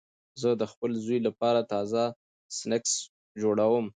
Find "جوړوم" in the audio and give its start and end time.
3.41-3.85